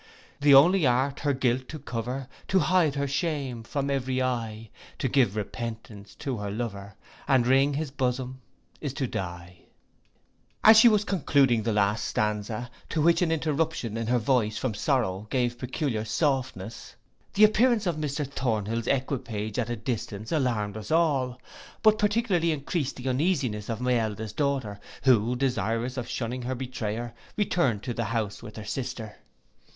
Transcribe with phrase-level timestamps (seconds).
[0.39, 5.07] The only art her guilt to cover, To hide her shame from every eye, To
[5.07, 6.95] give repentance to her lover,
[7.27, 9.57] And wring his bosom—is to die.
[10.63, 14.73] As she was concluding the last stanza, to which an interruption in her voice from
[14.73, 16.95] sorrow gave peculiar softness,
[17.35, 21.39] the appearance of Mr Thornhill's equipage at a distance alarmed us all,
[21.83, 27.13] but particularly encreased the uneasiness of my eldest daughter, who, desirous of shunning her betrayer,
[27.37, 29.15] returned to the house with her sister.